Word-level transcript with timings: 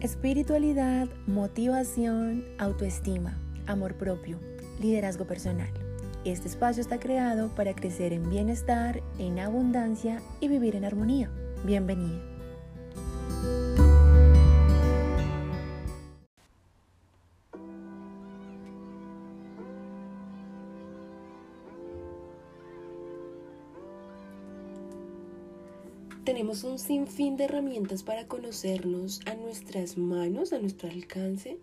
Espiritualidad, 0.00 1.08
motivación, 1.26 2.46
autoestima, 2.56 3.36
amor 3.66 3.96
propio, 3.96 4.38
liderazgo 4.80 5.26
personal. 5.26 5.68
Este 6.24 6.48
espacio 6.48 6.80
está 6.80 6.98
creado 6.98 7.54
para 7.54 7.74
crecer 7.74 8.14
en 8.14 8.30
bienestar, 8.30 9.02
en 9.18 9.38
abundancia 9.38 10.22
y 10.40 10.48
vivir 10.48 10.74
en 10.74 10.86
armonía. 10.86 11.30
Bienvenida. 11.66 12.29
Tenemos 26.30 26.62
un 26.62 26.78
sinfín 26.78 27.36
de 27.36 27.46
herramientas 27.46 28.04
para 28.04 28.28
conocernos 28.28 29.20
a 29.26 29.34
nuestras 29.34 29.98
manos, 29.98 30.52
a 30.52 30.60
nuestro 30.60 30.88
alcance. 30.88 31.58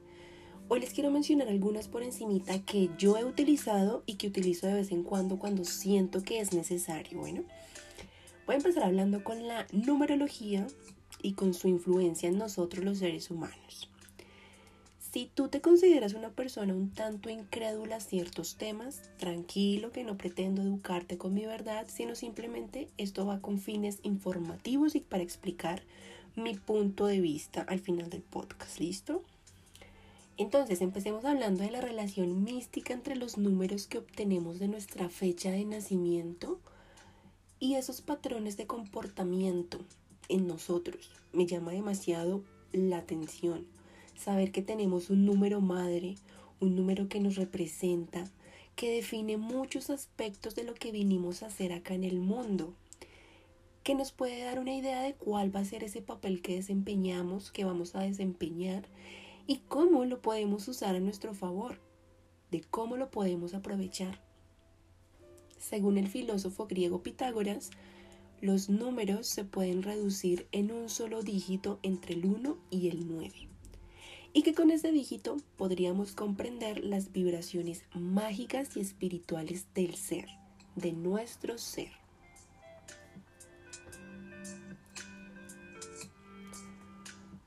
Hoy 0.67 0.81
les 0.81 0.91
quiero 0.91 1.09
mencionar 1.09 1.47
algunas 1.47 1.87
por 1.87 2.03
encimita 2.03 2.59
que 2.65 2.89
yo 2.97 3.15
he 3.15 3.23
utilizado 3.23 4.03
y 4.05 4.15
que 4.15 4.27
utilizo 4.27 4.67
de 4.67 4.73
vez 4.73 4.91
en 4.91 5.03
cuando 5.03 5.39
cuando 5.39 5.63
siento 5.63 6.21
que 6.21 6.41
es 6.41 6.51
necesario. 6.51 7.17
Bueno, 7.17 7.45
voy 8.45 8.55
a 8.55 8.57
empezar 8.57 8.83
hablando 8.83 9.23
con 9.23 9.47
la 9.47 9.67
numerología 9.71 10.67
y 11.23 11.31
con 11.31 11.53
su 11.53 11.69
influencia 11.69 12.27
en 12.27 12.37
nosotros 12.37 12.83
los 12.83 12.97
seres 12.97 13.31
humanos. 13.31 13.89
Si 15.17 15.31
tú 15.33 15.47
te 15.47 15.61
consideras 15.61 16.13
una 16.13 16.29
persona 16.29 16.75
un 16.75 16.91
tanto 16.91 17.31
incrédula 17.31 17.95
a 17.95 17.99
ciertos 17.99 18.55
temas, 18.55 19.01
tranquilo 19.17 19.91
que 19.91 20.03
no 20.03 20.15
pretendo 20.15 20.61
educarte 20.61 21.17
con 21.17 21.33
mi 21.33 21.43
verdad, 21.47 21.87
sino 21.91 22.13
simplemente 22.13 22.87
esto 22.99 23.25
va 23.25 23.41
con 23.41 23.57
fines 23.57 23.97
informativos 24.03 24.93
y 24.93 24.99
para 24.99 25.23
explicar 25.23 25.81
mi 26.35 26.53
punto 26.53 27.07
de 27.07 27.19
vista 27.19 27.61
al 27.63 27.79
final 27.79 28.11
del 28.11 28.21
podcast, 28.21 28.79
¿listo? 28.79 29.23
Entonces, 30.37 30.81
empecemos 30.81 31.25
hablando 31.25 31.63
de 31.63 31.71
la 31.71 31.81
relación 31.81 32.43
mística 32.43 32.93
entre 32.93 33.15
los 33.15 33.39
números 33.39 33.87
que 33.87 33.97
obtenemos 33.97 34.59
de 34.59 34.67
nuestra 34.67 35.09
fecha 35.09 35.49
de 35.49 35.65
nacimiento 35.65 36.59
y 37.59 37.73
esos 37.73 38.01
patrones 38.01 38.55
de 38.55 38.67
comportamiento 38.67 39.79
en 40.29 40.45
nosotros. 40.45 41.09
Me 41.33 41.47
llama 41.47 41.71
demasiado 41.71 42.43
la 42.71 42.99
atención 42.99 43.65
saber 44.17 44.51
que 44.51 44.61
tenemos 44.61 45.09
un 45.09 45.25
número 45.25 45.61
madre, 45.61 46.15
un 46.59 46.75
número 46.75 47.07
que 47.07 47.19
nos 47.19 47.35
representa, 47.35 48.29
que 48.75 48.91
define 48.91 49.37
muchos 49.37 49.89
aspectos 49.89 50.55
de 50.55 50.63
lo 50.63 50.73
que 50.73 50.91
vinimos 50.91 51.41
a 51.41 51.47
hacer 51.47 51.71
acá 51.71 51.93
en 51.93 52.03
el 52.03 52.19
mundo, 52.19 52.73
que 53.83 53.95
nos 53.95 54.11
puede 54.11 54.43
dar 54.43 54.59
una 54.59 54.75
idea 54.75 55.01
de 55.01 55.13
cuál 55.13 55.55
va 55.55 55.61
a 55.61 55.65
ser 55.65 55.83
ese 55.83 56.01
papel 56.01 56.41
que 56.41 56.55
desempeñamos, 56.55 57.51
que 57.51 57.63
vamos 57.63 57.95
a 57.95 58.01
desempeñar 58.01 58.85
y 59.45 59.57
cómo 59.67 60.03
lo 60.03 60.21
podemos 60.21 60.67
usar 60.67 60.95
a 60.95 60.99
nuestro 60.99 61.33
favor, 61.33 61.79
de 62.51 62.61
cómo 62.61 62.97
lo 62.97 63.09
podemos 63.09 63.53
aprovechar. 63.53 64.19
Según 65.57 65.97
el 65.97 66.07
filósofo 66.07 66.67
griego 66.67 67.01
Pitágoras, 67.01 67.71
los 68.41 68.69
números 68.69 69.27
se 69.27 69.43
pueden 69.43 69.83
reducir 69.83 70.47
en 70.51 70.71
un 70.71 70.89
solo 70.89 71.23
dígito 71.23 71.79
entre 71.81 72.13
el 72.13 72.25
1 72.25 72.57
y 72.69 72.89
el 72.89 73.07
9 73.07 73.56
y 74.37 74.43
que 74.43 74.53
con 74.53 74.69
ese 74.69 74.91
dígito 74.91 75.37
podríamos 75.57 76.11
comprender 76.11 76.83
las 76.85 77.11
vibraciones 77.11 77.81
mágicas 77.95 78.77
y 78.77 78.81
espirituales 78.81 79.65
del 79.73 79.95
ser, 79.95 80.27
de 80.75 80.91
nuestro 80.91 81.57
ser. 81.57 81.89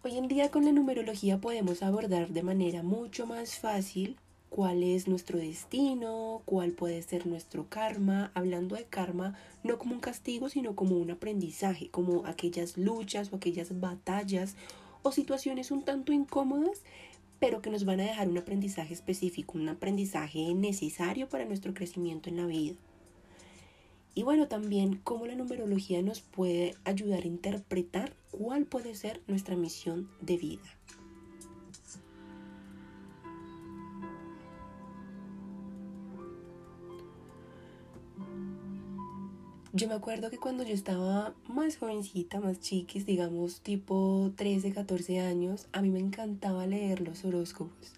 Hoy 0.02 0.18
en 0.18 0.26
día 0.26 0.50
con 0.50 0.64
la 0.64 0.72
numerología 0.72 1.40
podemos 1.40 1.84
abordar 1.84 2.30
de 2.30 2.42
manera 2.42 2.82
mucho 2.82 3.24
más 3.24 3.60
fácil 3.60 4.16
cuál 4.48 4.82
es 4.82 5.06
nuestro 5.06 5.38
destino, 5.38 6.42
cuál 6.44 6.72
puede 6.72 7.02
ser 7.02 7.24
nuestro 7.24 7.68
karma, 7.68 8.32
hablando 8.34 8.74
de 8.74 8.84
karma 8.84 9.38
no 9.62 9.78
como 9.78 9.94
un 9.94 10.00
castigo, 10.00 10.48
sino 10.48 10.74
como 10.74 10.96
un 10.96 11.12
aprendizaje, 11.12 11.88
como 11.88 12.26
aquellas 12.26 12.76
luchas 12.76 13.32
o 13.32 13.36
aquellas 13.36 13.78
batallas 13.78 14.56
o 15.02 15.12
situaciones 15.12 15.70
un 15.70 15.82
tanto 15.84 16.12
incómodas, 16.12 16.82
pero 17.38 17.62
que 17.62 17.70
nos 17.70 17.84
van 17.84 18.00
a 18.00 18.04
dejar 18.04 18.28
un 18.28 18.38
aprendizaje 18.38 18.92
específico, 18.92 19.58
un 19.58 19.68
aprendizaje 19.68 20.54
necesario 20.54 21.28
para 21.28 21.44
nuestro 21.44 21.74
crecimiento 21.74 22.28
en 22.28 22.36
la 22.36 22.46
vida. 22.46 22.76
Y 24.14 24.22
bueno, 24.22 24.48
también 24.48 25.00
cómo 25.02 25.26
la 25.26 25.36
numerología 25.36 26.02
nos 26.02 26.20
puede 26.20 26.74
ayudar 26.84 27.22
a 27.22 27.28
interpretar 27.28 28.12
cuál 28.30 28.66
puede 28.66 28.94
ser 28.94 29.22
nuestra 29.28 29.56
misión 29.56 30.10
de 30.20 30.36
vida. 30.36 30.79
Yo 39.72 39.86
me 39.86 39.94
acuerdo 39.94 40.30
que 40.30 40.38
cuando 40.38 40.64
yo 40.64 40.74
estaba 40.74 41.32
más 41.46 41.76
jovencita, 41.76 42.40
más 42.40 42.58
chiquis, 42.58 43.06
digamos 43.06 43.60
tipo 43.60 44.32
13, 44.34 44.72
14 44.72 45.20
años, 45.20 45.68
a 45.70 45.80
mí 45.80 45.90
me 45.90 46.00
encantaba 46.00 46.66
leer 46.66 47.00
los 47.00 47.24
horóscopos. 47.24 47.92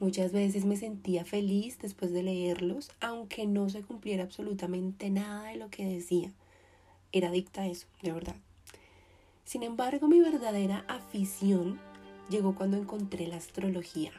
Muchas 0.00 0.32
veces 0.32 0.66
me 0.66 0.76
sentía 0.76 1.24
feliz 1.24 1.78
después 1.78 2.12
de 2.12 2.22
leerlos, 2.22 2.90
aunque 3.00 3.46
no 3.46 3.70
se 3.70 3.80
cumpliera 3.80 4.24
absolutamente 4.24 5.08
nada 5.08 5.44
de 5.44 5.56
lo 5.56 5.70
que 5.70 5.86
decía. 5.86 6.30
Era 7.10 7.28
adicta 7.28 7.62
a 7.62 7.68
eso, 7.68 7.86
de 8.02 8.12
verdad. 8.12 8.36
Sin 9.46 9.62
embargo, 9.62 10.08
mi 10.08 10.20
verdadera 10.20 10.84
afición 10.88 11.80
llegó 12.28 12.54
cuando 12.54 12.76
encontré 12.76 13.26
la 13.28 13.36
astrología. 13.36 14.12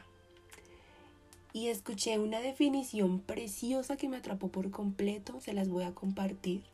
Y 1.52 1.68
escuché 1.68 2.18
una 2.18 2.40
definición 2.40 3.20
preciosa 3.20 3.96
que 3.96 4.08
me 4.08 4.16
atrapó 4.16 4.48
por 4.48 4.72
completo, 4.72 5.40
se 5.40 5.52
las 5.52 5.68
voy 5.68 5.84
a 5.84 5.94
compartir. 5.94 6.64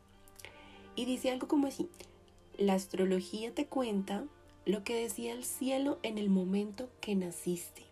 Y 0.97 1.05
dice 1.05 1.31
algo 1.31 1.47
como 1.47 1.67
así, 1.67 1.87
la 2.57 2.73
astrología 2.73 3.53
te 3.53 3.67
cuenta 3.67 4.25
lo 4.65 4.83
que 4.83 4.95
decía 4.95 5.31
el 5.31 5.45
cielo 5.45 5.99
en 6.01 6.17
el 6.17 6.29
momento 6.29 6.89
que 6.99 7.15
naciste. 7.15 7.83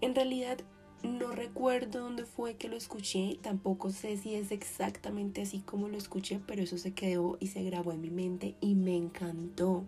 En 0.00 0.14
realidad 0.14 0.58
no 1.02 1.32
recuerdo 1.32 2.00
dónde 2.00 2.24
fue 2.24 2.54
que 2.54 2.68
lo 2.68 2.76
escuché, 2.76 3.38
tampoco 3.42 3.90
sé 3.90 4.16
si 4.16 4.34
es 4.34 4.52
exactamente 4.52 5.42
así 5.42 5.58
como 5.58 5.88
lo 5.88 5.98
escuché, 5.98 6.40
pero 6.46 6.62
eso 6.62 6.78
se 6.78 6.94
quedó 6.94 7.36
y 7.40 7.48
se 7.48 7.64
grabó 7.64 7.92
en 7.92 8.00
mi 8.00 8.10
mente 8.10 8.54
y 8.60 8.76
me 8.76 8.96
encantó. 8.96 9.84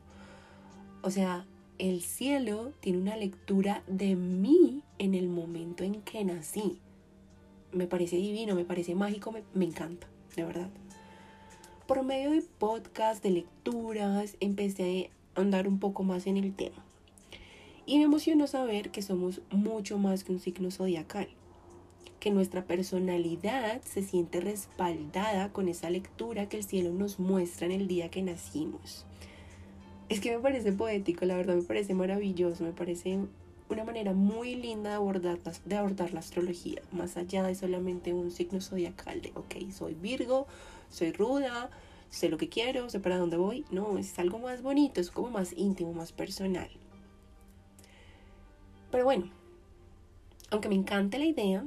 O 1.03 1.11
sea, 1.11 1.47
el 1.79 2.03
cielo 2.03 2.73
tiene 2.81 2.99
una 2.99 3.17
lectura 3.17 3.85
de 3.87 4.17
mí 4.17 4.83
en 4.99 5.15
el 5.15 5.29
momento 5.29 5.85
en 5.85 6.03
que 6.03 6.25
nací. 6.25 6.81
Me 7.71 7.87
parece 7.87 8.17
divino, 8.17 8.57
me 8.57 8.65
parece 8.65 8.97
mágico, 8.97 9.31
me, 9.31 9.45
me 9.55 9.65
encanta, 9.65 10.09
de 10.35 10.45
verdad. 10.45 10.71
Por 11.89 12.05
medio 12.05 12.33
de 12.33 12.43
podcast, 12.43 13.23
de 13.23 13.31
lecturas, 13.31 14.37
empecé 14.41 15.11
a 15.35 15.41
andar 15.41 15.67
un 15.67 15.79
poco 15.79 16.03
más 16.03 16.27
en 16.27 16.37
el 16.37 16.55
tema. 16.55 16.85
Y 17.87 17.97
me 17.97 18.05
emocionó 18.05 18.47
saber 18.47 18.91
que 18.91 19.01
somos 19.01 19.41
mucho 19.51 19.97
más 19.97 20.23
que 20.23 20.33
un 20.33 20.39
signo 20.39 20.71
zodiacal, 20.71 21.29
que 22.21 22.31
nuestra 22.31 22.67
personalidad 22.67 23.81
se 23.81 24.03
siente 24.03 24.43
respaldada 24.43 25.51
con 25.51 25.67
esa 25.67 25.89
lectura 25.89 26.47
que 26.51 26.59
el 26.59 26.65
cielo 26.65 26.93
nos 26.93 27.19
muestra 27.19 27.65
en 27.65 27.73
el 27.73 27.89
día 27.89 28.11
que 28.11 28.21
nacimos. 28.21 29.07
Es 30.11 30.21
que 30.21 30.37
me 30.37 30.43
parece 30.43 30.73
poético, 30.73 31.25
la 31.25 31.37
verdad 31.37 31.55
me 31.55 31.63
parece 31.63 31.95
maravilloso, 31.95 32.65
me 32.65 32.73
parece 32.73 33.19
una 33.71 33.85
manera 33.85 34.13
muy 34.13 34.57
linda 34.57 34.91
de 34.91 34.97
abordar, 34.97 35.39
de 35.65 35.77
abordar 35.77 36.13
la 36.13 36.21
astrología, 36.21 36.83
más 36.93 37.17
allá 37.17 37.45
de 37.45 37.55
solamente 37.55 38.13
un 38.13 38.31
signo 38.31 38.61
zodiacal 38.61 39.23
de, 39.23 39.33
ok, 39.35 39.71
soy 39.73 39.95
Virgo, 39.95 40.47
soy 40.91 41.13
ruda, 41.13 41.71
sé 42.11 42.29
lo 42.29 42.39
que 42.39 42.49
quiero, 42.49 42.89
sé 42.91 43.01
para 43.01 43.19
dónde 43.19 43.37
voy. 43.37 43.65
No, 43.71 43.99
es 43.99 44.19
algo 44.19 44.39
más 44.39 44.63
bonito, 44.63 45.01
es 45.01 45.11
como 45.11 45.31
más 45.31 45.53
íntimo, 45.57 45.93
más 45.93 46.13
personal. 46.13 46.71
Pero 48.91 49.05
bueno, 49.05 49.31
aunque 50.51 50.69
me 50.69 50.75
encanta 50.75 51.19
la 51.19 51.27
idea, 51.27 51.67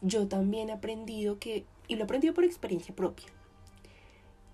yo 0.00 0.26
también 0.26 0.70
he 0.70 0.72
aprendido 0.72 1.38
que, 1.38 1.64
y 1.88 1.96
lo 1.96 2.02
he 2.02 2.04
aprendido 2.04 2.32
por 2.32 2.44
experiencia 2.44 2.94
propia, 2.94 3.28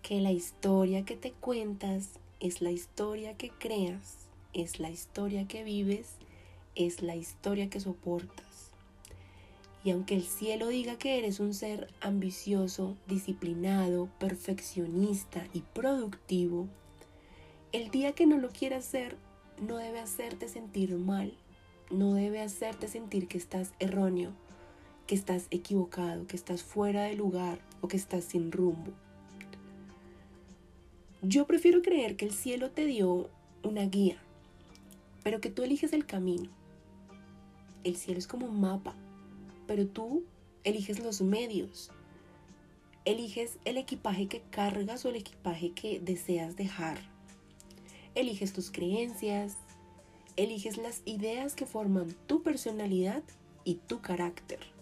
que 0.03 0.21
la 0.21 0.33
historia 0.33 1.05
que 1.05 1.17
te 1.17 1.33
cuentas 1.33 2.19
es 2.41 2.61
la 2.61 2.71
historia 2.71 3.37
que 3.37 3.51
creas, 3.51 4.29
es 4.53 4.81
la 4.81 4.91
historia 4.91 5.47
que 5.47 5.63
vives, 5.63 6.17
es 6.75 7.03
la 7.03 7.17
historia 7.17 7.71
que 7.71 7.81
soportas. 7.81 8.46
Y 9.87 9.93
aunque 9.93 10.17
el 10.17 10.25
cielo 10.25 10.67
diga 10.67 10.99
que 10.99 11.17
eres 11.17 11.39
un 11.39 11.55
ser 11.55 11.87
ambicioso, 12.01 12.97
disciplinado, 13.07 14.09
perfeccionista 14.19 15.47
y 15.53 15.61
productivo, 15.61 16.67
el 17.71 17.93
día 17.93 18.11
que 18.11 18.27
no 18.27 18.37
lo 18.37 18.49
quieras 18.49 18.85
ser 18.85 19.17
no 19.63 19.77
debe 19.77 20.01
hacerte 20.01 20.49
sentir 20.49 20.93
mal, 20.97 21.35
no 21.89 22.15
debe 22.15 22.43
hacerte 22.43 22.89
sentir 22.89 23.29
que 23.29 23.39
estás 23.39 23.75
erróneo, 23.79 24.33
que 25.07 25.15
estás 25.15 25.47
equivocado, 25.53 26.27
que 26.27 26.35
estás 26.35 26.65
fuera 26.65 27.05
de 27.05 27.15
lugar 27.15 27.61
o 27.81 27.87
que 27.87 27.97
estás 27.97 28.25
sin 28.25 28.51
rumbo. 28.51 28.91
Yo 31.23 31.47
prefiero 31.47 31.81
creer 31.83 32.17
que 32.17 32.25
el 32.25 32.33
cielo 32.33 32.73
te 32.73 32.87
dio 32.87 33.31
una 33.63 33.85
guía, 33.85 34.17
pero 35.23 35.41
que 35.41 35.51
tú 35.51 35.63
eliges 35.63 35.93
el 35.93 36.07
camino. 36.07 36.51
El 37.85 37.95
cielo 37.95 38.19
es 38.19 38.27
como 38.27 38.47
un 38.47 38.61
mapa, 38.61 38.97
pero 39.67 39.87
tú 39.87 40.25
eliges 40.65 40.99
los 41.01 41.21
medios. 41.21 41.91
Eliges 43.05 43.59
el 43.65 43.77
equipaje 43.77 44.27
que 44.27 44.43
cargas 44.51 45.05
o 45.05 45.11
el 45.11 45.17
equipaje 45.17 45.73
que 45.73 46.01
deseas 46.01 46.57
dejar. 46.57 46.99
Eliges 48.15 48.53
tus 48.53 48.71
creencias, 48.71 49.57
eliges 50.37 50.77
las 50.77 51.03
ideas 51.05 51.55
que 51.55 51.67
forman 51.67 52.15
tu 52.27 52.43
personalidad 52.43 53.23
y 53.65 53.77
tu 53.77 54.01
carácter. 54.01 54.76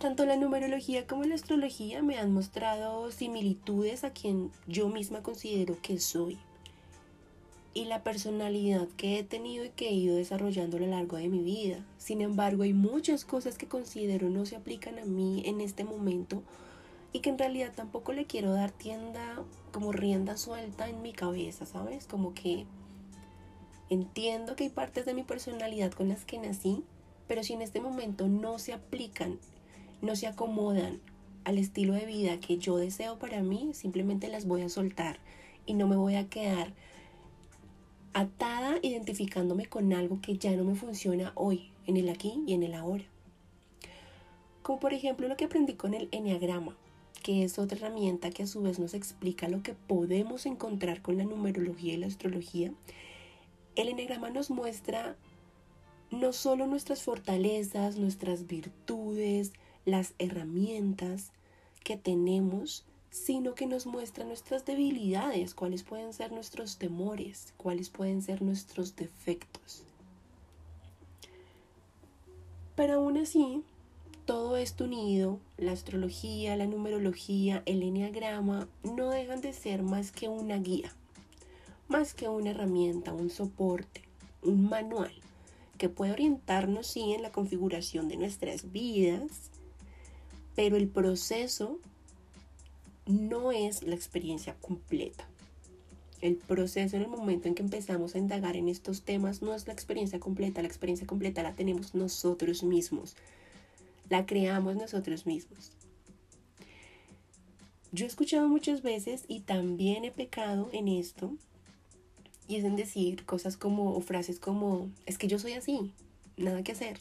Tanto 0.00 0.24
la 0.24 0.36
numerología 0.36 1.06
como 1.06 1.24
la 1.24 1.34
astrología 1.34 2.02
me 2.02 2.16
han 2.16 2.32
mostrado 2.32 3.10
similitudes 3.10 4.02
a 4.02 4.14
quien 4.14 4.50
yo 4.66 4.88
misma 4.88 5.22
considero 5.22 5.76
que 5.82 6.00
soy 6.00 6.38
y 7.74 7.84
la 7.84 8.02
personalidad 8.02 8.88
que 8.96 9.18
he 9.18 9.24
tenido 9.24 9.62
y 9.62 9.68
que 9.68 9.90
he 9.90 9.92
ido 9.92 10.16
desarrollando 10.16 10.78
a 10.78 10.80
lo 10.80 10.86
largo 10.86 11.18
de 11.18 11.28
mi 11.28 11.42
vida. 11.42 11.84
Sin 11.98 12.22
embargo, 12.22 12.62
hay 12.62 12.72
muchas 12.72 13.26
cosas 13.26 13.58
que 13.58 13.68
considero 13.68 14.30
no 14.30 14.46
se 14.46 14.56
aplican 14.56 14.98
a 14.98 15.04
mí 15.04 15.42
en 15.44 15.60
este 15.60 15.84
momento 15.84 16.42
y 17.12 17.20
que 17.20 17.28
en 17.28 17.38
realidad 17.38 17.74
tampoco 17.76 18.14
le 18.14 18.24
quiero 18.24 18.54
dar 18.54 18.70
tienda 18.70 19.42
como 19.70 19.92
rienda 19.92 20.38
suelta 20.38 20.88
en 20.88 21.02
mi 21.02 21.12
cabeza, 21.12 21.66
¿sabes? 21.66 22.06
Como 22.06 22.32
que 22.32 22.64
entiendo 23.90 24.56
que 24.56 24.64
hay 24.64 24.70
partes 24.70 25.04
de 25.04 25.12
mi 25.12 25.24
personalidad 25.24 25.92
con 25.92 26.08
las 26.08 26.24
que 26.24 26.38
nací, 26.38 26.84
pero 27.28 27.42
si 27.44 27.52
en 27.52 27.60
este 27.60 27.82
momento 27.82 28.28
no 28.28 28.58
se 28.58 28.72
aplican 28.72 29.38
no 30.02 30.16
se 30.16 30.26
acomodan 30.26 31.00
al 31.44 31.58
estilo 31.58 31.94
de 31.94 32.06
vida 32.06 32.38
que 32.40 32.58
yo 32.58 32.76
deseo 32.76 33.18
para 33.18 33.42
mí, 33.42 33.70
simplemente 33.74 34.28
las 34.28 34.46
voy 34.46 34.62
a 34.62 34.68
soltar 34.68 35.18
y 35.66 35.74
no 35.74 35.86
me 35.86 35.96
voy 35.96 36.16
a 36.16 36.28
quedar 36.28 36.72
atada 38.12 38.78
identificándome 38.82 39.66
con 39.66 39.92
algo 39.92 40.20
que 40.20 40.36
ya 40.36 40.50
no 40.52 40.64
me 40.64 40.74
funciona 40.74 41.32
hoy, 41.34 41.70
en 41.86 41.96
el 41.96 42.08
aquí 42.08 42.42
y 42.46 42.54
en 42.54 42.62
el 42.62 42.74
ahora. 42.74 43.04
Como 44.62 44.80
por 44.80 44.92
ejemplo 44.92 45.28
lo 45.28 45.36
que 45.36 45.44
aprendí 45.44 45.74
con 45.74 45.94
el 45.94 46.08
enneagrama, 46.12 46.76
que 47.22 47.44
es 47.44 47.58
otra 47.58 47.78
herramienta 47.78 48.30
que 48.30 48.44
a 48.44 48.46
su 48.46 48.62
vez 48.62 48.78
nos 48.78 48.94
explica 48.94 49.48
lo 49.48 49.62
que 49.62 49.74
podemos 49.74 50.46
encontrar 50.46 51.02
con 51.02 51.18
la 51.18 51.24
numerología 51.24 51.94
y 51.94 51.98
la 51.98 52.06
astrología. 52.06 52.72
El 53.76 53.88
enneagrama 53.88 54.30
nos 54.30 54.50
muestra 54.50 55.16
no 56.10 56.32
solo 56.32 56.66
nuestras 56.66 57.02
fortalezas, 57.02 57.96
nuestras 57.96 58.46
virtudes, 58.46 59.52
las 59.90 60.14
herramientas 60.18 61.32
que 61.84 61.96
tenemos, 61.96 62.84
sino 63.10 63.54
que 63.54 63.66
nos 63.66 63.86
muestra 63.86 64.24
nuestras 64.24 64.64
debilidades, 64.64 65.54
cuáles 65.54 65.82
pueden 65.82 66.12
ser 66.12 66.32
nuestros 66.32 66.78
temores, 66.78 67.52
cuáles 67.56 67.90
pueden 67.90 68.22
ser 68.22 68.42
nuestros 68.42 68.96
defectos. 68.96 69.82
Pero 72.76 72.94
aún 72.94 73.18
así, 73.18 73.62
todo 74.26 74.56
esto 74.56 74.84
unido, 74.84 75.40
la 75.58 75.72
astrología, 75.72 76.56
la 76.56 76.66
numerología, 76.66 77.62
el 77.66 77.82
enneagrama, 77.82 78.68
no 78.84 79.10
dejan 79.10 79.40
de 79.40 79.52
ser 79.52 79.82
más 79.82 80.12
que 80.12 80.28
una 80.28 80.56
guía, 80.58 80.94
más 81.88 82.14
que 82.14 82.28
una 82.28 82.50
herramienta, 82.50 83.12
un 83.12 83.28
soporte, 83.28 84.02
un 84.42 84.68
manual 84.68 85.12
que 85.78 85.88
puede 85.88 86.12
orientarnos, 86.12 86.86
sí, 86.86 87.12
en 87.12 87.22
la 87.22 87.32
configuración 87.32 88.08
de 88.08 88.18
nuestras 88.18 88.70
vidas, 88.70 89.50
pero 90.54 90.76
el 90.76 90.88
proceso 90.88 91.78
no 93.06 93.52
es 93.52 93.82
la 93.82 93.94
experiencia 93.94 94.54
completa. 94.60 95.26
El 96.20 96.36
proceso 96.36 96.96
en 96.96 97.02
el 97.02 97.08
momento 97.08 97.48
en 97.48 97.54
que 97.54 97.62
empezamos 97.62 98.14
a 98.14 98.18
indagar 98.18 98.56
en 98.56 98.68
estos 98.68 99.02
temas 99.02 99.40
no 99.40 99.54
es 99.54 99.66
la 99.66 99.72
experiencia 99.72 100.20
completa, 100.20 100.60
la 100.60 100.68
experiencia 100.68 101.06
completa 101.06 101.42
la 101.42 101.54
tenemos 101.54 101.94
nosotros 101.94 102.62
mismos, 102.62 103.16
la 104.10 104.26
creamos 104.26 104.76
nosotros 104.76 105.24
mismos. 105.24 105.72
Yo 107.92 108.04
he 108.04 108.08
escuchado 108.08 108.48
muchas 108.48 108.82
veces 108.82 109.24
y 109.26 109.40
también 109.40 110.04
he 110.04 110.10
pecado 110.10 110.68
en 110.72 110.88
esto, 110.88 111.32
y 112.46 112.56
es 112.56 112.64
en 112.64 112.76
decir 112.76 113.24
cosas 113.24 113.56
como, 113.56 113.94
o 113.96 114.00
frases 114.00 114.38
como, 114.38 114.90
es 115.06 115.16
que 115.16 115.26
yo 115.26 115.38
soy 115.38 115.54
así, 115.54 115.92
nada 116.36 116.62
que 116.62 116.72
hacer, 116.72 117.00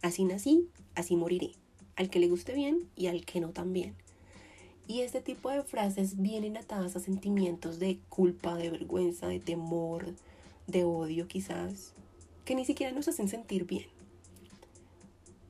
así 0.00 0.24
nací, 0.24 0.68
así 0.94 1.16
moriré 1.16 1.59
al 2.00 2.08
que 2.08 2.18
le 2.18 2.28
guste 2.28 2.54
bien 2.54 2.88
y 2.96 3.08
al 3.08 3.26
que 3.26 3.40
no 3.40 3.50
también. 3.50 3.94
Y 4.88 5.02
este 5.02 5.20
tipo 5.20 5.50
de 5.50 5.62
frases 5.62 6.16
vienen 6.16 6.56
atadas 6.56 6.96
a 6.96 7.00
sentimientos 7.00 7.78
de 7.78 7.98
culpa, 8.08 8.56
de 8.56 8.70
vergüenza, 8.70 9.28
de 9.28 9.38
temor, 9.38 10.06
de 10.66 10.84
odio 10.84 11.28
quizás, 11.28 11.92
que 12.46 12.54
ni 12.54 12.64
siquiera 12.64 12.90
nos 12.92 13.06
hacen 13.06 13.28
sentir 13.28 13.66
bien. 13.66 13.84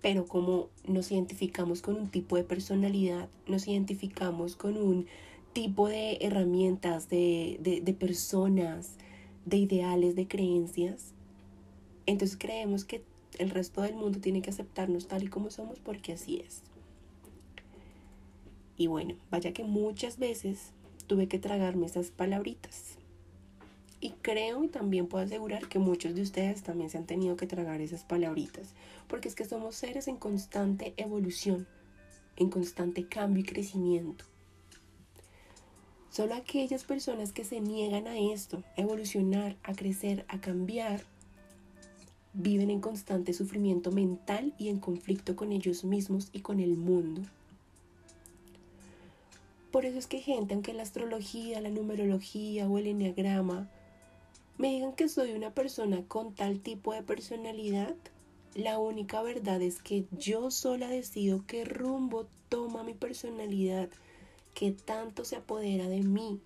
Pero 0.03 0.27
como 0.27 0.71
nos 0.89 1.13
identificamos 1.13 1.83
con 1.83 1.95
un 1.95 2.09
tipo 2.09 2.35
de 2.35 2.43
personalidad, 2.43 3.29
nos 3.47 3.69
identificamos 3.69 4.57
con 4.57 4.77
un 4.77 5.07
tipo 5.53 5.87
de 5.87 6.19
herramientas, 6.21 7.09
de, 7.09 7.81
de 7.85 7.95
personas, 7.95 8.97
de 9.47 9.59
ideales, 9.59 10.17
de 10.17 10.27
creencias, 10.27 11.13
entonces 12.07 12.37
creemos 12.37 12.85
que 12.85 13.05
el 13.41 13.51
resto 13.51 13.83
del 13.83 13.95
mundo 13.95 14.21
tiene 14.21 14.43
que 14.43 14.51
aceptarnos 14.51 15.09
tal 15.09 15.23
y 15.25 15.29
como 15.29 15.51
somos 15.51 15.81
porque 15.81 16.13
así 16.13 16.43
es. 16.47 16.63
Y 18.77 18.87
bueno, 18.87 19.15
vaya 19.31 19.53
que 19.53 19.65
muchas 19.65 20.19
veces 20.19 20.73
tuve 21.07 21.27
que 21.27 21.39
tragarme 21.39 21.87
esas 21.87 22.11
palabritas. 22.11 22.97
Y 24.01 24.11
creo 24.23 24.65
y 24.65 24.69
también 24.69 25.07
puedo 25.07 25.25
asegurar 25.25 25.69
que 25.69 25.79
muchos 25.79 26.15
de 26.15 26.23
ustedes 26.23 26.63
también 26.63 26.89
se 26.89 26.97
han 26.97 27.07
tenido 27.07 27.37
que 27.37 27.47
tragar 27.47 27.81
esas 27.81 28.05
palabritas, 28.05 28.75
porque 29.09 29.29
es 29.29 29.35
que 29.35 29.45
somos 29.45 29.75
seres 29.75 30.09
en 30.09 30.17
constante 30.17 30.95
evolución, 30.97 31.67
en 32.37 32.49
constante 32.49 33.07
cambio 33.07 33.43
y 33.43 33.47
crecimiento. 33.47 34.25
Solo 36.11 36.35
aquellas 36.35 36.85
personas 36.85 37.33
que 37.33 37.45
se 37.45 37.61
niegan 37.61 38.07
a 38.07 38.19
esto, 38.19 38.63
a 38.77 38.81
evolucionar, 38.81 39.57
a 39.63 39.75
crecer, 39.75 40.25
a 40.29 40.41
cambiar, 40.41 41.05
viven 42.33 42.71
en 42.71 42.81
constante 42.81 43.33
sufrimiento 43.33 43.91
mental 43.91 44.55
y 44.59 44.69
en 44.69 44.79
conflicto 44.79 45.37
con 45.37 45.53
ellos 45.53 45.85
mismos 45.85 46.29
y 46.33 46.41
con 46.41 46.61
el 46.61 46.77
mundo. 46.77 47.23
Por 49.71 49.85
eso 49.85 49.99
es 49.99 50.07
que 50.07 50.21
gente, 50.21 50.55
aunque 50.55 50.75
la 50.75 50.83
astrología, 50.83 51.61
la 51.61 51.71
numerología 51.71 52.69
o 52.69 52.79
el 52.79 52.89
enneagrama 52.89 53.69
me 54.59 54.71
digan 54.71 54.93
que 54.93 55.09
soy 55.09 55.33
una 55.33 55.55
persona 55.55 56.03
con 56.07 56.35
tal 56.35 56.61
tipo 56.61 56.93
de 56.93 57.03
personalidad, 57.03 57.95
la 58.55 58.79
única 58.79 59.23
verdad 59.23 59.63
es 59.63 59.81
que 59.81 60.05
yo 60.19 60.51
sola 60.51 60.89
decido 60.89 61.45
qué 61.47 61.65
rumbo 61.65 62.27
toma 62.49 62.83
mi 62.83 62.95
personalidad, 62.95 63.89
qué 64.55 64.73
tanto 64.73 65.25
se 65.25 65.37
apodera 65.37 65.89
de 65.89 66.03
mí, 66.03 66.41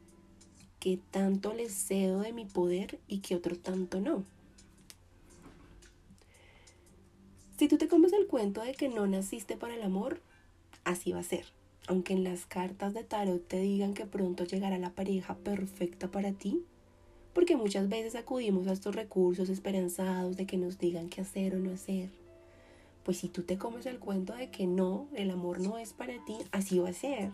qué 0.78 0.98
tanto 1.10 1.54
le 1.54 1.70
cedo 1.70 2.20
de 2.20 2.34
mi 2.34 2.44
poder 2.44 2.98
y 3.08 3.20
qué 3.20 3.36
otro 3.36 3.56
tanto 3.56 4.00
no. 4.00 4.22
Si 7.64 7.68
tú 7.68 7.78
te 7.78 7.88
comes 7.88 8.12
el 8.12 8.26
cuento 8.26 8.60
de 8.60 8.74
que 8.74 8.90
no 8.90 9.06
naciste 9.06 9.56
para 9.56 9.74
el 9.74 9.82
amor, 9.82 10.20
así 10.84 11.12
va 11.12 11.20
a 11.20 11.22
ser. 11.22 11.46
Aunque 11.86 12.12
en 12.12 12.22
las 12.22 12.44
cartas 12.44 12.92
de 12.92 13.04
tarot 13.04 13.48
te 13.48 13.58
digan 13.58 13.94
que 13.94 14.04
pronto 14.04 14.44
llegará 14.44 14.76
la 14.76 14.90
pareja 14.90 15.34
perfecta 15.34 16.10
para 16.10 16.32
ti, 16.32 16.62
porque 17.32 17.56
muchas 17.56 17.88
veces 17.88 18.16
acudimos 18.16 18.66
a 18.66 18.72
estos 18.74 18.94
recursos 18.94 19.48
esperanzados 19.48 20.36
de 20.36 20.44
que 20.44 20.58
nos 20.58 20.78
digan 20.78 21.08
qué 21.08 21.22
hacer 21.22 21.56
o 21.56 21.58
no 21.58 21.72
hacer. 21.72 22.10
Pues 23.02 23.16
si 23.16 23.30
tú 23.30 23.44
te 23.44 23.56
comes 23.56 23.86
el 23.86 23.98
cuento 23.98 24.34
de 24.34 24.50
que 24.50 24.66
no, 24.66 25.08
el 25.14 25.30
amor 25.30 25.58
no 25.58 25.78
es 25.78 25.94
para 25.94 26.22
ti, 26.26 26.36
así 26.52 26.80
va 26.80 26.90
a 26.90 26.92
ser. 26.92 27.32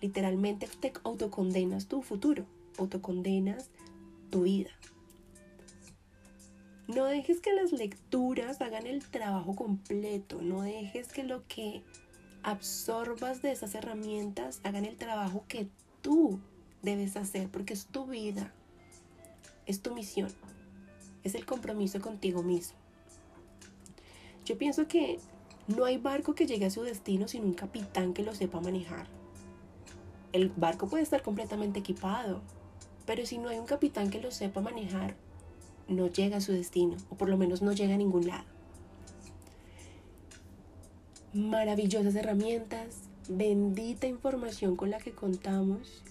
Literalmente 0.00 0.66
te 0.80 0.94
autocondenas 1.04 1.88
tu 1.88 2.00
futuro, 2.00 2.46
autocondenas 2.78 3.68
tu 4.30 4.44
vida. 4.44 4.70
No 6.88 7.04
dejes 7.04 7.40
que 7.40 7.52
las 7.52 7.72
lecturas 7.72 8.60
hagan 8.60 8.86
el 8.86 9.06
trabajo 9.06 9.54
completo, 9.54 10.42
no 10.42 10.62
dejes 10.62 11.08
que 11.08 11.22
lo 11.22 11.46
que 11.46 11.82
absorbas 12.42 13.40
de 13.40 13.52
esas 13.52 13.74
herramientas 13.74 14.60
hagan 14.64 14.84
el 14.84 14.96
trabajo 14.96 15.44
que 15.46 15.68
tú 16.02 16.40
debes 16.82 17.16
hacer, 17.16 17.48
porque 17.48 17.72
es 17.72 17.86
tu 17.86 18.06
vida, 18.06 18.52
es 19.66 19.80
tu 19.80 19.94
misión, 19.94 20.30
es 21.22 21.36
el 21.36 21.46
compromiso 21.46 22.00
contigo 22.00 22.42
mismo. 22.42 22.76
Yo 24.44 24.58
pienso 24.58 24.88
que 24.88 25.20
no 25.68 25.84
hay 25.84 25.98
barco 25.98 26.34
que 26.34 26.46
llegue 26.46 26.66
a 26.66 26.70
su 26.70 26.82
destino 26.82 27.28
sin 27.28 27.44
un 27.44 27.54
capitán 27.54 28.12
que 28.12 28.24
lo 28.24 28.34
sepa 28.34 28.60
manejar. 28.60 29.06
El 30.32 30.48
barco 30.48 30.88
puede 30.88 31.04
estar 31.04 31.22
completamente 31.22 31.78
equipado, 31.78 32.40
pero 33.06 33.24
si 33.24 33.38
no 33.38 33.48
hay 33.48 33.58
un 33.58 33.66
capitán 33.66 34.10
que 34.10 34.20
lo 34.20 34.32
sepa 34.32 34.60
manejar, 34.60 35.14
no 35.88 36.08
llega 36.08 36.38
a 36.38 36.40
su 36.40 36.52
destino, 36.52 36.96
o 37.10 37.16
por 37.16 37.28
lo 37.28 37.36
menos 37.36 37.62
no 37.62 37.72
llega 37.72 37.94
a 37.94 37.98
ningún 37.98 38.26
lado. 38.26 38.44
Maravillosas 41.34 42.14
herramientas, 42.14 43.08
bendita 43.28 44.06
información 44.06 44.76
con 44.76 44.90
la 44.90 44.98
que 44.98 45.12
contamos. 45.12 46.02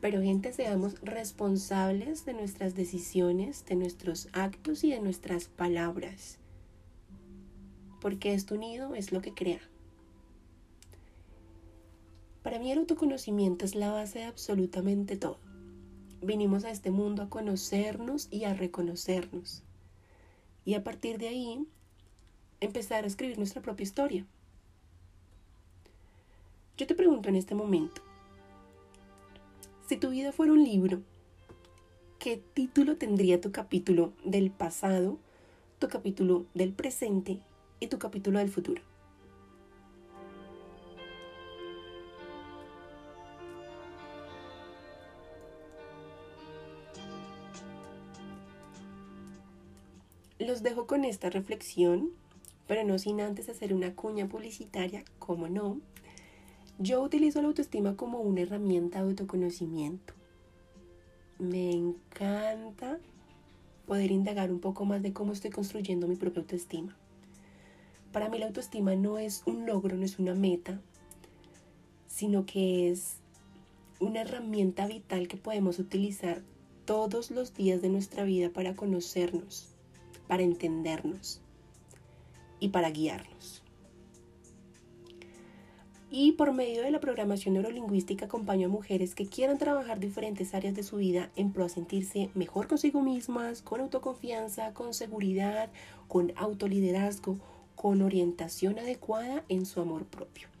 Pero 0.00 0.22
gente, 0.22 0.52
seamos 0.52 1.00
responsables 1.02 2.24
de 2.24 2.34
nuestras 2.34 2.74
decisiones, 2.74 3.64
de 3.66 3.76
nuestros 3.76 4.28
actos 4.32 4.84
y 4.84 4.90
de 4.90 5.00
nuestras 5.00 5.46
palabras. 5.48 6.38
Porque 8.00 8.34
esto 8.34 8.54
unido 8.54 8.94
es 8.94 9.12
lo 9.12 9.20
que 9.20 9.34
crea. 9.34 9.60
Para 12.42 12.58
mí 12.58 12.70
el 12.70 12.78
autoconocimiento 12.78 13.64
es 13.64 13.74
la 13.74 13.90
base 13.90 14.20
de 14.20 14.24
absolutamente 14.26 15.16
todo. 15.16 15.38
Vinimos 16.22 16.64
a 16.64 16.70
este 16.70 16.90
mundo 16.90 17.22
a 17.22 17.28
conocernos 17.28 18.28
y 18.30 18.44
a 18.44 18.54
reconocernos. 18.54 19.62
Y 20.64 20.74
a 20.74 20.82
partir 20.82 21.18
de 21.18 21.28
ahí, 21.28 21.66
empezar 22.60 23.04
a 23.04 23.06
escribir 23.06 23.38
nuestra 23.38 23.62
propia 23.62 23.84
historia. 23.84 24.26
Yo 26.76 26.86
te 26.86 26.94
pregunto 26.94 27.28
en 27.28 27.36
este 27.36 27.54
momento, 27.54 28.02
si 29.86 29.96
tu 29.96 30.10
vida 30.10 30.32
fuera 30.32 30.52
un 30.52 30.64
libro, 30.64 31.00
¿qué 32.18 32.42
título 32.54 32.96
tendría 32.96 33.40
tu 33.40 33.52
capítulo 33.52 34.12
del 34.24 34.50
pasado, 34.50 35.18
tu 35.78 35.88
capítulo 35.88 36.44
del 36.54 36.72
presente 36.72 37.38
y 37.78 37.86
tu 37.86 37.98
capítulo 37.98 38.38
del 38.38 38.50
futuro? 38.50 38.82
Los 50.38 50.62
dejo 50.62 50.86
con 50.86 51.04
esta 51.04 51.30
reflexión, 51.30 52.10
pero 52.66 52.84
no 52.84 52.98
sin 52.98 53.20
antes 53.20 53.48
hacer 53.48 53.72
una 53.72 53.94
cuña 53.94 54.28
publicitaria, 54.28 55.04
como 55.18 55.48
no, 55.48 55.80
yo 56.78 57.02
utilizo 57.02 57.40
la 57.40 57.48
autoestima 57.48 57.96
como 57.96 58.20
una 58.20 58.42
herramienta 58.42 59.02
de 59.02 59.08
autoconocimiento. 59.08 60.12
Me 61.38 61.70
encanta 61.70 62.98
poder 63.86 64.10
indagar 64.10 64.52
un 64.52 64.60
poco 64.60 64.84
más 64.84 65.02
de 65.02 65.14
cómo 65.14 65.32
estoy 65.32 65.50
construyendo 65.50 66.06
mi 66.06 66.16
propia 66.16 66.42
autoestima. 66.42 66.94
Para 68.12 68.28
mí 68.28 68.38
la 68.38 68.46
autoestima 68.46 68.94
no 68.94 69.18
es 69.18 69.42
un 69.46 69.64
logro, 69.64 69.96
no 69.96 70.04
es 70.04 70.18
una 70.18 70.34
meta, 70.34 70.80
sino 72.08 72.44
que 72.44 72.90
es 72.90 73.16
una 74.00 74.20
herramienta 74.20 74.86
vital 74.86 75.28
que 75.28 75.36
podemos 75.38 75.78
utilizar 75.78 76.42
todos 76.84 77.30
los 77.30 77.54
días 77.54 77.80
de 77.80 77.88
nuestra 77.88 78.24
vida 78.24 78.50
para 78.50 78.74
conocernos, 78.74 79.75
para 80.26 80.42
entendernos 80.42 81.40
y 82.60 82.68
para 82.68 82.90
guiarnos. 82.90 83.62
Y 86.10 86.32
por 86.32 86.52
medio 86.52 86.82
de 86.82 86.90
la 86.90 87.00
programación 87.00 87.54
neurolingüística 87.54 88.26
acompaño 88.26 88.68
a 88.68 88.70
mujeres 88.70 89.14
que 89.14 89.26
quieran 89.26 89.58
trabajar 89.58 89.98
diferentes 89.98 90.54
áreas 90.54 90.74
de 90.74 90.84
su 90.84 90.96
vida 90.96 91.30
en 91.34 91.52
pro 91.52 91.64
a 91.64 91.68
sentirse 91.68 92.30
mejor 92.34 92.68
consigo 92.68 93.02
mismas, 93.02 93.60
con 93.60 93.80
autoconfianza, 93.80 94.72
con 94.72 94.94
seguridad, 94.94 95.68
con 96.06 96.32
autoliderazgo, 96.36 97.38
con 97.74 98.02
orientación 98.02 98.78
adecuada 98.78 99.44
en 99.48 99.66
su 99.66 99.80
amor 99.80 100.06
propio. 100.06 100.55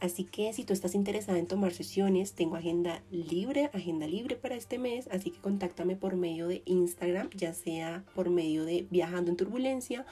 Así 0.00 0.24
que 0.24 0.52
si 0.52 0.64
tú 0.64 0.72
estás 0.72 0.94
interesada 0.94 1.38
en 1.38 1.46
tomar 1.46 1.72
sesiones, 1.72 2.34
tengo 2.34 2.56
agenda 2.56 3.02
libre, 3.10 3.70
agenda 3.72 4.06
libre 4.06 4.36
para 4.36 4.54
este 4.54 4.78
mes, 4.78 5.08
así 5.10 5.30
que 5.30 5.40
contáctame 5.40 5.96
por 5.96 6.14
medio 6.14 6.46
de 6.46 6.62
Instagram, 6.66 7.30
ya 7.34 7.52
sea 7.52 8.04
por 8.14 8.30
medio 8.30 8.64
de 8.64 8.86
Viajando 8.90 9.30
en 9.30 9.36
Turbulencia 9.36 10.06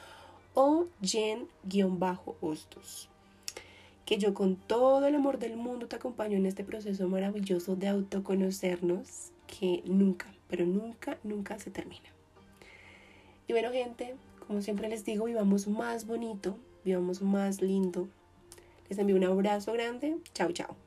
o 0.53 0.87
Jen-Hostos 1.01 1.49
que 4.07 4.17
yo 4.17 4.33
con 4.33 4.55
todo 4.55 5.05
el 5.05 5.15
amor 5.15 5.37
del 5.37 5.57
mundo 5.57 5.87
te 5.87 5.97
acompaño 5.97 6.37
en 6.37 6.45
este 6.45 6.63
proceso 6.63 7.09
maravilloso 7.09 7.75
de 7.75 7.89
autoconocernos 7.89 9.33
que 9.47 9.83
nunca, 9.85 10.33
pero 10.47 10.65
nunca, 10.65 11.17
nunca 11.25 11.59
se 11.59 11.71
termina. 11.71 12.07
Y 13.49 13.51
bueno 13.51 13.69
gente, 13.69 14.15
como 14.47 14.61
siempre 14.61 14.87
les 14.87 15.03
digo, 15.03 15.25
vivamos 15.25 15.67
más 15.67 16.07
bonito, 16.07 16.57
vivamos 16.85 17.21
más 17.21 17.61
lindo. 17.61 18.07
Les 18.89 18.97
envío 18.99 19.15
un 19.15 19.23
abrazo 19.23 19.73
grande. 19.73 20.17
Chao, 20.33 20.51
chao. 20.51 20.86